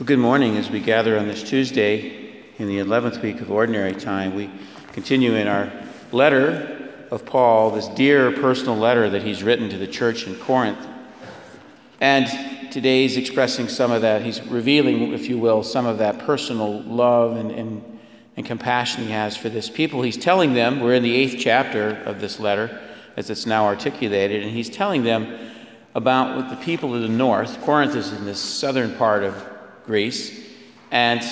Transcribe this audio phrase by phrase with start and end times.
[0.00, 3.92] Well, good morning as we gather on this Tuesday in the 11th week of Ordinary
[3.92, 4.34] Time.
[4.34, 4.50] We
[4.94, 5.70] continue in our
[6.10, 10.78] letter of Paul, this dear personal letter that he's written to the church in Corinth.
[12.00, 16.20] And today he's expressing some of that, he's revealing, if you will, some of that
[16.20, 17.98] personal love and, and,
[18.38, 20.00] and compassion he has for this people.
[20.00, 22.80] He's telling them, we're in the eighth chapter of this letter
[23.18, 25.52] as it's now articulated, and he's telling them
[25.94, 27.60] about what the people of the north.
[27.60, 30.48] Corinth is in the southern part of Greece,
[30.90, 31.22] and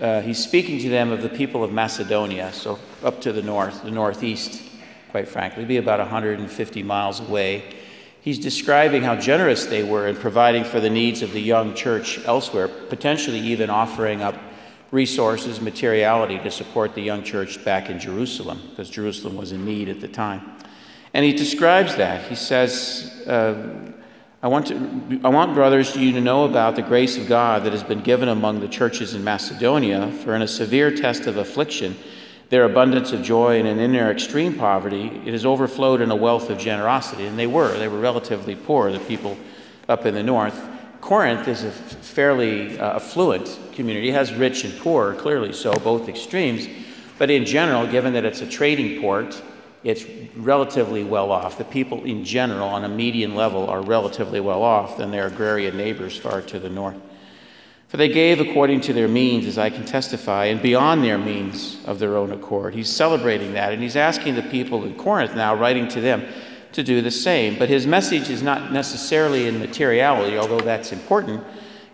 [0.00, 3.82] uh, he's speaking to them of the people of Macedonia, so up to the north,
[3.84, 4.62] the northeast,
[5.10, 7.64] quite frankly, be about 150 miles away.
[8.20, 12.18] He's describing how generous they were in providing for the needs of the young church
[12.24, 14.34] elsewhere, potentially even offering up
[14.90, 19.88] resources, materiality to support the young church back in Jerusalem, because Jerusalem was in need
[19.88, 20.52] at the time.
[21.12, 22.28] And he describes that.
[22.28, 23.92] He says, uh,
[24.44, 27.72] I want, to, I want, brothers, you to know about the grace of God that
[27.72, 31.96] has been given among the churches in Macedonia, for in a severe test of affliction,
[32.50, 36.50] their abundance of joy and in their extreme poverty, it has overflowed in a wealth
[36.50, 37.24] of generosity.
[37.24, 37.74] And they were.
[37.78, 39.38] They were relatively poor, the people
[39.88, 40.62] up in the north.
[41.00, 44.10] Corinth is a fairly uh, affluent community.
[44.10, 46.68] It has rich and poor, clearly so, both extremes.
[47.16, 49.42] But in general, given that it's a trading port,
[49.84, 50.04] it's
[50.34, 51.58] relatively well off.
[51.58, 55.76] The people in general, on a median level, are relatively well off than their agrarian
[55.76, 56.96] neighbors far to the north.
[57.88, 61.78] For they gave according to their means, as I can testify, and beyond their means
[61.84, 62.74] of their own accord.
[62.74, 66.24] He's celebrating that, and he's asking the people in Corinth now, writing to them,
[66.72, 67.56] to do the same.
[67.56, 71.44] But his message is not necessarily in materiality, although that's important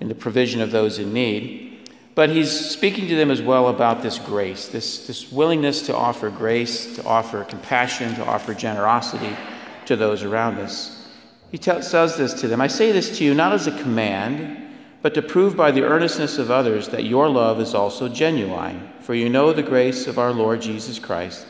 [0.00, 1.65] in the provision of those in need.
[2.16, 6.30] But he's speaking to them as well about this grace, this, this willingness to offer
[6.30, 9.36] grace, to offer compassion, to offer generosity
[9.84, 11.06] to those around us.
[11.52, 14.56] He says this to them I say this to you not as a command,
[15.02, 18.90] but to prove by the earnestness of others that your love is also genuine.
[19.00, 21.46] For you know the grace of our Lord Jesus Christ,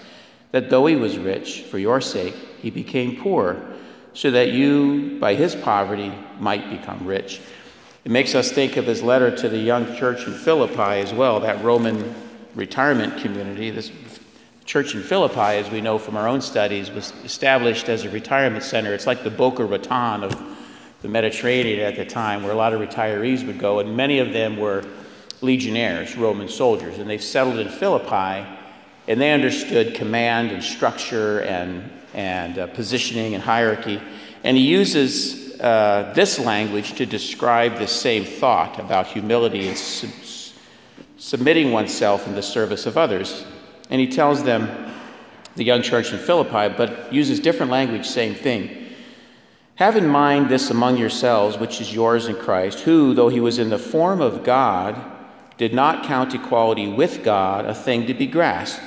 [0.50, 3.62] that though he was rich, for your sake he became poor,
[4.14, 7.40] so that you, by his poverty, might become rich.
[8.06, 11.40] It makes us think of his letter to the young church in Philippi as well,
[11.40, 12.14] that Roman
[12.54, 13.70] retirement community.
[13.70, 13.90] This
[14.64, 18.62] church in Philippi, as we know from our own studies, was established as a retirement
[18.62, 18.94] center.
[18.94, 20.40] It's like the Boca Raton of
[21.02, 24.32] the Mediterranean at the time, where a lot of retirees would go, and many of
[24.32, 24.84] them were
[25.40, 28.46] legionnaires, Roman soldiers, and they've settled in Philippi,
[29.08, 34.00] and they understood command and structure and, and uh, positioning and hierarchy.
[34.44, 40.10] And he uses uh, this language to describe the same thought about humility and sub-
[41.18, 43.44] submitting oneself in the service of others.
[43.90, 44.92] And he tells them,
[45.56, 48.84] the young church in Philippi, but uses different language, same thing.
[49.76, 53.58] Have in mind this among yourselves, which is yours in Christ, who, though he was
[53.58, 55.02] in the form of God,
[55.58, 58.82] did not count equality with God a thing to be grasped,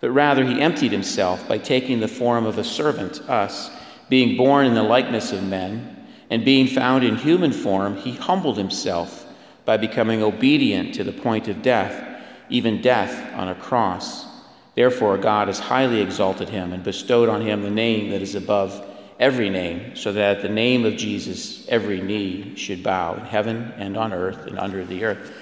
[0.00, 3.70] but rather he emptied himself by taking the form of a servant, us,
[4.08, 5.95] being born in the likeness of men
[6.30, 9.26] and being found in human form, he humbled himself
[9.64, 14.26] by becoming obedient to the point of death, even death on a cross.
[14.74, 18.86] Therefore, God has highly exalted him and bestowed on him the name that is above
[19.18, 23.72] every name, so that at the name of Jesus every knee should bow in heaven
[23.76, 25.32] and on earth and under the earth.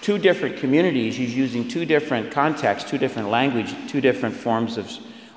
[0.00, 4.90] Two different communities, he's using two different contexts, two different language, two different forms of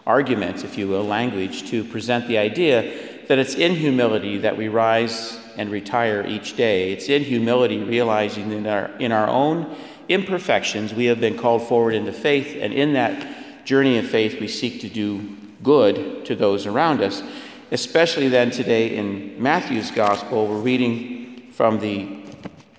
[0.07, 4.67] arguments, if you will, language, to present the idea that it's in humility that we
[4.67, 6.91] rise and retire each day.
[6.91, 9.75] It's in humility realizing that in our, in our own
[10.09, 14.47] imperfections we have been called forward into faith, and in that journey of faith we
[14.47, 17.23] seek to do good to those around us.
[17.71, 22.19] Especially then today in Matthew's Gospel, we're reading from the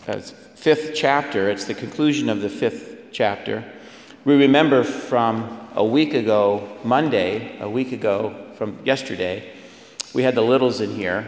[0.07, 1.51] uh, fifth chapter.
[1.51, 3.65] It's the conclusion of the fifth chapter.
[4.25, 9.53] We remember from a week ago, Monday, a week ago from yesterday,
[10.15, 11.27] we had the littles in here,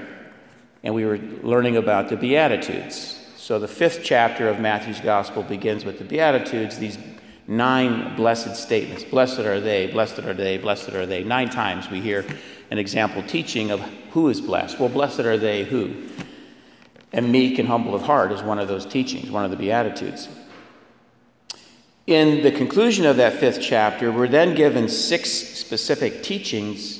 [0.82, 3.14] and we were learning about the Beatitudes.
[3.36, 6.98] So the fifth chapter of Matthew's Gospel begins with the Beatitudes, these
[7.46, 9.04] nine blessed statements.
[9.04, 11.24] Blessed are they, blessed are they, blessed are they.
[11.24, 12.24] Nine times we hear
[12.70, 13.80] an example teaching of
[14.10, 14.78] who is blessed.
[14.78, 15.94] Well, blessed are they who?
[17.12, 20.28] And meek and humble of heart is one of those teachings, one of the Beatitudes.
[22.06, 26.97] In the conclusion of that fifth chapter, we're then given six specific teachings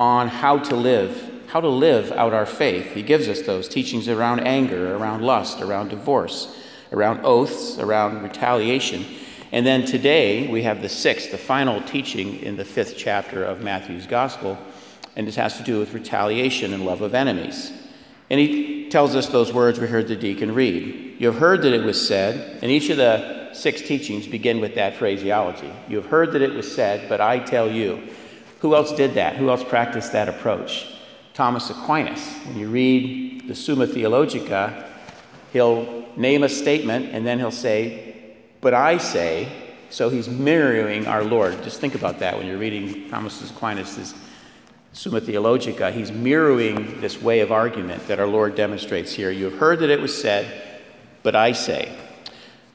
[0.00, 2.94] on how to live, how to live out our faith.
[2.94, 6.56] He gives us those teachings around anger, around lust, around divorce,
[6.90, 9.04] around oaths, around retaliation.
[9.52, 13.60] And then today we have the sixth, the final teaching in the fifth chapter of
[13.60, 14.56] Matthew's Gospel,
[15.16, 17.70] and this has to do with retaliation and love of enemies.
[18.30, 21.16] And he tells us those words we heard the deacon read.
[21.18, 24.76] You have heard that it was said, and each of the six teachings begin with
[24.76, 25.70] that phraseology.
[25.88, 28.08] You have heard that it was said, but I tell you.
[28.60, 29.36] Who else did that?
[29.36, 30.86] Who else practiced that approach?
[31.34, 32.36] Thomas Aquinas.
[32.46, 34.88] When you read the Summa Theologica,
[35.52, 39.48] he'll name a statement and then he'll say, But I say,
[39.88, 41.62] so he's mirroring our Lord.
[41.62, 44.14] Just think about that when you're reading Thomas Aquinas'
[44.92, 45.90] Summa Theologica.
[45.90, 49.30] He's mirroring this way of argument that our Lord demonstrates here.
[49.30, 50.80] You have heard that it was said,
[51.22, 51.96] but I say.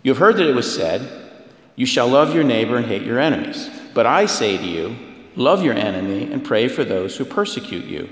[0.01, 1.31] You have heard that it was said,
[1.75, 3.69] You shall love your neighbor and hate your enemies.
[3.93, 4.95] But I say to you,
[5.35, 8.09] Love your enemy and pray for those who persecute you,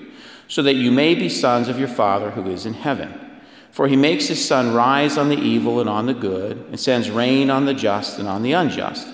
[0.48, 3.20] so that you may be sons of your Father who is in heaven.
[3.72, 7.10] For he makes his sun rise on the evil and on the good, and sends
[7.10, 9.08] rain on the just and on the unjust.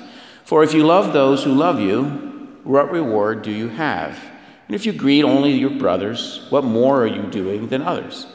[0.44, 2.04] For if you love those who love you,
[2.64, 4.20] what reward do you have?
[4.68, 8.28] And if you greet only your brothers, what more are you doing than others?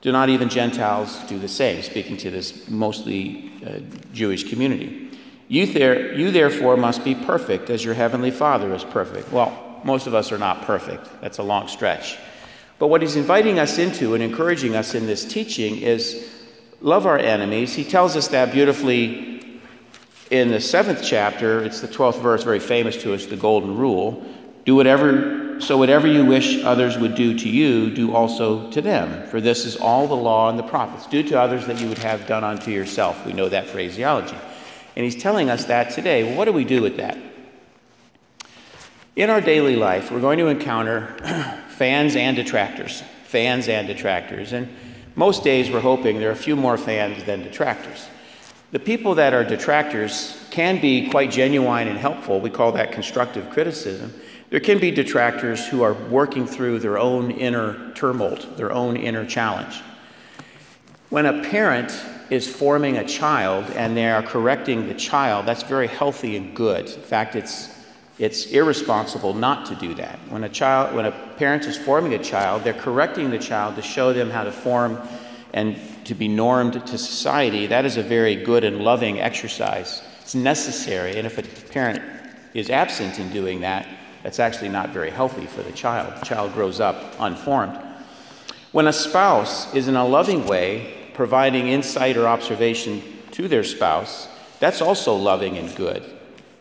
[0.00, 1.82] Do not even Gentiles do the same?
[1.82, 3.80] Speaking to this mostly uh,
[4.12, 5.09] Jewish community.
[5.50, 9.32] You, there, you therefore must be perfect as your heavenly Father is perfect.
[9.32, 11.08] Well, most of us are not perfect.
[11.20, 12.18] That's a long stretch.
[12.78, 16.30] But what he's inviting us into and encouraging us in this teaching is
[16.80, 17.74] love our enemies.
[17.74, 19.60] He tells us that beautifully
[20.30, 21.64] in the seventh chapter.
[21.64, 24.24] It's the 12th verse, very famous to us, the golden rule.
[24.64, 29.26] Do whatever, so whatever you wish others would do to you, do also to them.
[29.26, 31.08] For this is all the law and the prophets.
[31.08, 33.26] Do to others that you would have done unto yourself.
[33.26, 34.36] We know that phraseology.
[34.96, 36.24] And he's telling us that today.
[36.24, 37.16] Well, what do we do with that?
[39.16, 41.14] In our daily life, we're going to encounter
[41.68, 44.52] fans and detractors, fans and detractors.
[44.52, 44.68] And
[45.14, 48.08] most days we're hoping there are a few more fans than detractors.
[48.72, 52.40] The people that are detractors can be quite genuine and helpful.
[52.40, 54.14] We call that constructive criticism.
[54.50, 59.26] There can be detractors who are working through their own inner tumult, their own inner
[59.26, 59.80] challenge.
[61.08, 61.92] When a parent
[62.30, 66.86] is forming a child and they are correcting the child, that's very healthy and good.
[66.86, 67.76] In fact, it's
[68.20, 70.18] it's irresponsible not to do that.
[70.28, 73.82] When a child, when a parent is forming a child, they're correcting the child to
[73.82, 75.00] show them how to form
[75.54, 77.66] and to be normed to society.
[77.66, 80.02] That is a very good and loving exercise.
[80.20, 82.02] It's necessary, and if a parent
[82.52, 83.88] is absent in doing that,
[84.22, 86.20] that's actually not very healthy for the child.
[86.20, 87.80] The child grows up unformed.
[88.72, 94.26] When a spouse is in a loving way providing insight or observation to their spouse,
[94.58, 96.02] that's also loving and good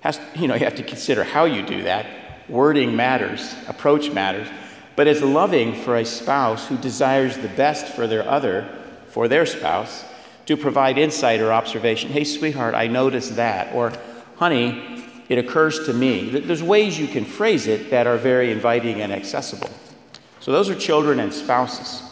[0.02, 2.06] has, you know, you have to consider how you do that.
[2.48, 4.48] Wording matters, approach matters.
[4.96, 8.68] But it's loving for a spouse who desires the best for their other,
[9.08, 10.04] for their spouse,
[10.46, 12.12] to provide insight or observation.
[12.12, 13.74] Hey, sweetheart, I noticed that.
[13.76, 13.94] Or,
[14.38, 16.30] honey, it occurs to me.
[16.30, 19.70] There's ways you can phrase it that are very inviting and accessible.
[20.40, 22.09] So, those are children and spouses.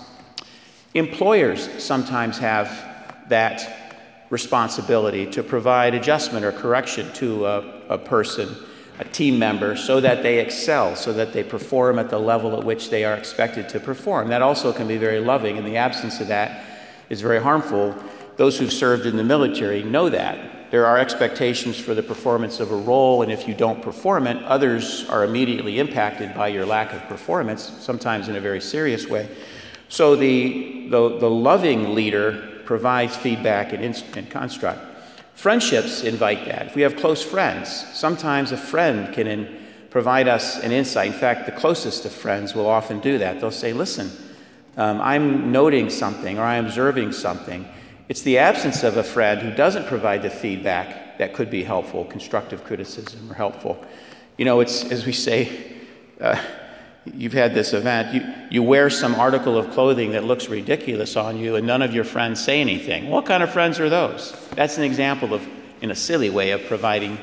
[0.93, 3.87] Employers sometimes have that
[4.29, 8.55] responsibility to provide adjustment or correction to a, a, person,
[8.99, 12.65] a team member, so that they excel, so that they perform at the level at
[12.65, 14.29] which they are expected to perform.
[14.29, 16.65] That also can be very loving, and the absence of that
[17.09, 17.95] is very harmful.
[18.37, 20.71] Those who've served in the military know that.
[20.71, 24.43] There are expectations for the performance of a role, and if you don't perform it,
[24.43, 29.29] others are immediately impacted by your lack of performance, sometimes in a very serious way.
[29.89, 33.83] So the, the, the loving leader provides feedback and,
[34.15, 34.81] and construct.
[35.33, 36.67] Friendships invite that.
[36.67, 39.57] If we have close friends, sometimes a friend can in,
[39.89, 41.07] provide us an insight.
[41.07, 43.39] In fact, the closest of friends will often do that.
[43.39, 44.11] They'll say, Listen,
[44.75, 47.67] um, I'm noting something or I'm observing something.
[48.09, 52.05] It's the absence of a friend who doesn't provide the feedback that could be helpful,
[52.05, 53.83] constructive criticism or helpful.
[54.37, 55.73] You know, it's as we say,
[56.21, 56.41] uh,
[57.15, 61.37] you've had this event, you, you wear some article of clothing that looks ridiculous on
[61.37, 63.09] you, and none of your friends say anything.
[63.09, 64.35] What kind of friends are those?
[64.51, 65.47] That's an example of,
[65.81, 67.17] in a silly way, of providing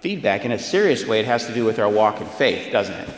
[0.00, 0.44] feedback.
[0.44, 3.08] In a serious way, it has to do with our walk in faith, doesn't it?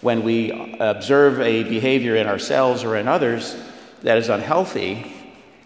[0.00, 3.56] When we observe a behavior in ourselves or in others
[4.02, 5.14] that is unhealthy,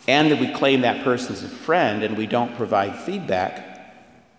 [0.08, 3.68] and that we claim that person a friend and we don't provide feedback,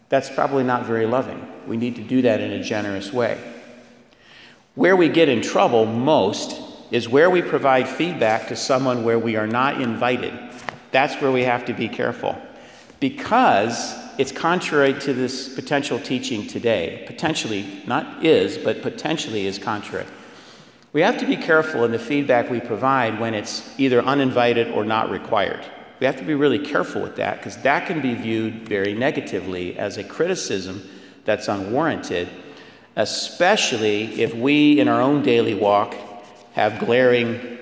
[0.09, 1.47] that's probably not very loving.
[1.67, 3.52] We need to do that in a generous way.
[4.75, 9.35] Where we get in trouble most is where we provide feedback to someone where we
[9.35, 10.33] are not invited.
[10.91, 12.35] That's where we have to be careful
[12.99, 17.03] because it's contrary to this potential teaching today.
[17.05, 20.07] Potentially, not is, but potentially is contrary.
[20.91, 24.85] We have to be careful in the feedback we provide when it's either uninvited or
[24.85, 25.63] not required.
[25.99, 29.77] We have to be really careful with that because that can be viewed very negatively
[29.77, 30.87] as a criticism
[31.25, 32.27] that's unwarranted
[32.95, 35.95] especially if we in our own daily walk
[36.53, 37.57] have glaring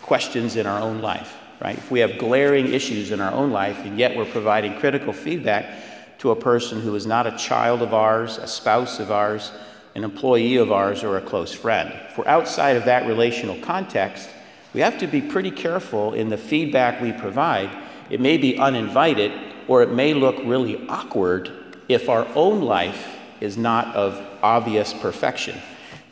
[0.00, 1.78] questions in our own life, right?
[1.78, 6.18] If we have glaring issues in our own life and yet we're providing critical feedback
[6.18, 9.52] to a person who is not a child of ours, a spouse of ours,
[9.94, 11.92] an employee of ours, or a close friend.
[12.08, 14.28] If we're outside of that relational context,
[14.74, 17.70] we have to be pretty careful in the feedback we provide.
[18.10, 19.32] It may be uninvited
[19.68, 21.50] or it may look really awkward
[21.88, 25.60] if our own life is not of obvious perfection.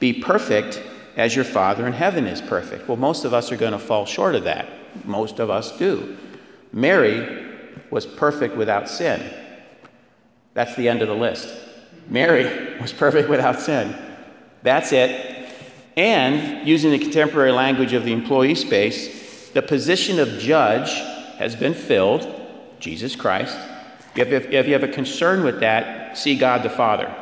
[0.00, 0.82] Be perfect
[1.16, 2.88] as your Father in heaven is perfect.
[2.88, 4.68] Well, most of us are going to fall short of that.
[5.04, 6.16] Most of us do.
[6.72, 7.46] Mary
[7.88, 9.32] was perfect without sin.
[10.54, 11.54] That's the end of the list.
[12.08, 13.94] Mary was perfect without sin.
[14.64, 15.52] That's it.
[15.96, 20.90] And using the contemporary language of the employee space, the position of judge
[21.38, 22.26] has been filled,
[22.80, 23.56] Jesus Christ.
[24.16, 27.14] If, if, if you have a concern with that, see God the Father.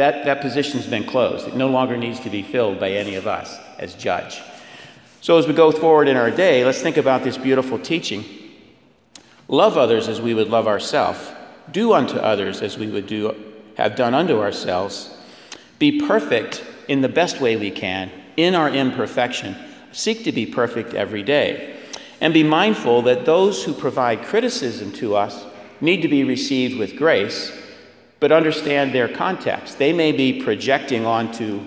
[0.00, 1.46] That, that position's been closed.
[1.46, 4.40] It no longer needs to be filled by any of us as judge.
[5.20, 8.24] So, as we go forward in our day, let's think about this beautiful teaching.
[9.46, 11.20] Love others as we would love ourselves.
[11.70, 13.36] Do unto others as we would do,
[13.76, 15.14] have done unto ourselves.
[15.78, 19.54] Be perfect in the best way we can, in our imperfection.
[19.92, 21.78] Seek to be perfect every day.
[22.22, 25.44] And be mindful that those who provide criticism to us
[25.82, 27.52] need to be received with grace
[28.20, 29.78] but understand their context.
[29.78, 31.60] They may be projecting onto,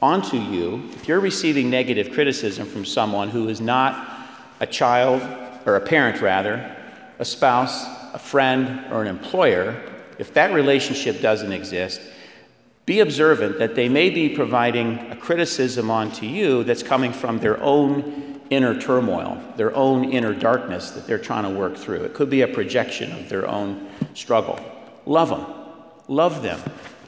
[0.00, 0.88] onto you.
[0.92, 4.06] If you're receiving negative criticism from someone who is not
[4.60, 5.22] a child,
[5.64, 6.76] or a parent rather,
[7.18, 9.82] a spouse, a friend, or an employer,
[10.18, 12.00] if that relationship doesn't exist,
[12.86, 17.60] be observant that they may be providing a criticism onto you that's coming from their
[17.62, 22.02] own inner turmoil, their own inner darkness that they're trying to work through.
[22.04, 24.58] It could be a projection of their own struggle.
[25.04, 25.57] Love them
[26.08, 26.60] love them,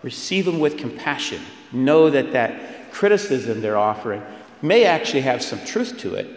[0.02, 1.40] receive them with compassion.
[1.72, 4.22] Know that that criticism they're offering
[4.62, 6.28] may actually have some truth to it,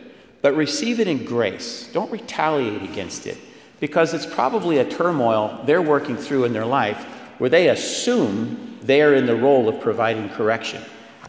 [0.41, 1.89] but receive it in grace.
[1.93, 3.37] Don't retaliate against it
[3.79, 7.03] because it's probably a turmoil they're working through in their life
[7.37, 10.81] where they assume they are in the role of providing correction.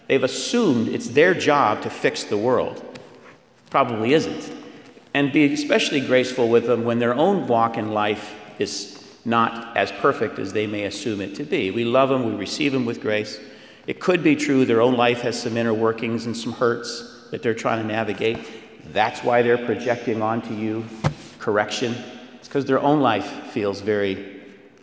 [0.07, 2.83] They've assumed it's their job to fix the world.
[3.71, 4.53] Probably isn't.
[5.15, 8.94] And be especially graceful with them when their own walk in life is
[9.25, 11.71] not as perfect as they may assume it to be.
[11.71, 13.41] We love them, we receive them with grace.
[13.87, 17.43] It could be true their own life has some inner workings and some hurts that
[17.43, 18.39] they're trying to navigate.
[18.93, 20.85] That's why they're projecting onto you
[21.39, 21.95] correction.
[22.35, 24.43] It's because their own life feels very,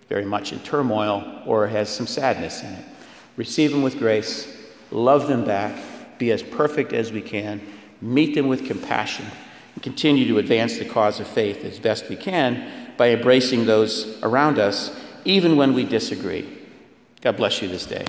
[0.10, 2.86] very much in turmoil or has some sadness in it.
[3.38, 4.55] Receive them with grace,
[4.91, 7.62] love them back, be as perfect as we can,
[8.01, 9.25] meet them with compassion,
[9.74, 14.22] and continue to advance the cause of faith as best we can by embracing those
[14.22, 16.48] around us, even when we disagree.
[17.22, 18.05] God bless you this day.